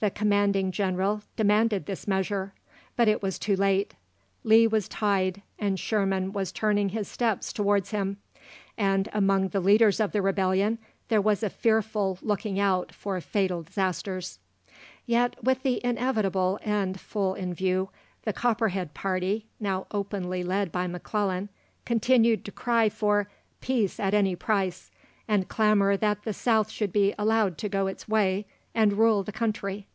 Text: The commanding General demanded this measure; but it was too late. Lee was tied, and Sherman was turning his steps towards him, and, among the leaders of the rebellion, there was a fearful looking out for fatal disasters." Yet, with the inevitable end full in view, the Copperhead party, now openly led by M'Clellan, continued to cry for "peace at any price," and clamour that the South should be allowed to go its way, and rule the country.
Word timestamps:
The 0.00 0.10
commanding 0.10 0.72
General 0.72 1.20
demanded 1.36 1.84
this 1.84 2.08
measure; 2.08 2.54
but 2.96 3.06
it 3.06 3.22
was 3.22 3.38
too 3.38 3.54
late. 3.54 3.92
Lee 4.44 4.66
was 4.66 4.88
tied, 4.88 5.42
and 5.58 5.78
Sherman 5.78 6.32
was 6.32 6.52
turning 6.52 6.88
his 6.88 7.06
steps 7.06 7.52
towards 7.52 7.90
him, 7.90 8.16
and, 8.78 9.10
among 9.12 9.48
the 9.48 9.60
leaders 9.60 10.00
of 10.00 10.12
the 10.12 10.22
rebellion, 10.22 10.78
there 11.08 11.20
was 11.20 11.42
a 11.42 11.50
fearful 11.50 12.18
looking 12.22 12.58
out 12.58 12.94
for 12.94 13.20
fatal 13.20 13.62
disasters." 13.62 14.38
Yet, 15.04 15.36
with 15.44 15.62
the 15.64 15.84
inevitable 15.84 16.58
end 16.62 16.98
full 16.98 17.34
in 17.34 17.52
view, 17.52 17.90
the 18.24 18.32
Copperhead 18.32 18.94
party, 18.94 19.48
now 19.60 19.86
openly 19.90 20.42
led 20.42 20.72
by 20.72 20.86
M'Clellan, 20.86 21.50
continued 21.84 22.46
to 22.46 22.52
cry 22.52 22.88
for 22.88 23.28
"peace 23.60 24.00
at 24.00 24.14
any 24.14 24.34
price," 24.34 24.90
and 25.28 25.46
clamour 25.46 25.94
that 25.98 26.22
the 26.22 26.32
South 26.32 26.70
should 26.70 26.90
be 26.90 27.14
allowed 27.18 27.58
to 27.58 27.68
go 27.68 27.86
its 27.86 28.08
way, 28.08 28.46
and 28.74 28.94
rule 28.94 29.22
the 29.22 29.30
country. 29.32 29.86